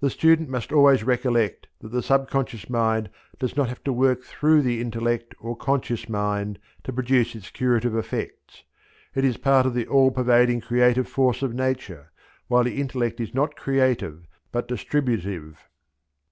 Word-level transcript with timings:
The 0.00 0.10
student 0.10 0.48
must 0.48 0.72
always 0.72 1.04
recollect 1.04 1.68
that 1.80 1.92
the 1.92 2.02
sub 2.02 2.28
conscious 2.28 2.68
mind 2.68 3.10
does 3.38 3.56
not 3.56 3.68
have 3.68 3.84
to 3.84 3.92
work 3.92 4.24
through 4.24 4.62
the 4.62 4.80
intellect 4.80 5.36
or 5.38 5.54
conscious 5.54 6.08
mind 6.08 6.58
to 6.82 6.92
produce 6.92 7.36
its 7.36 7.48
curative 7.48 7.94
effects. 7.94 8.64
It 9.14 9.24
is 9.24 9.36
part 9.36 9.64
of 9.64 9.74
the 9.74 9.86
all 9.86 10.10
pervading 10.10 10.62
creative 10.62 11.06
force 11.06 11.42
of 11.44 11.54
Nature, 11.54 12.10
while 12.48 12.64
the 12.64 12.80
intellect 12.80 13.20
is 13.20 13.34
not 13.34 13.54
creative 13.54 14.26
but 14.50 14.66
distributive. 14.66 15.60